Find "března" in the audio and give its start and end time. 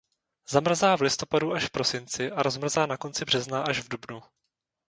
3.25-3.63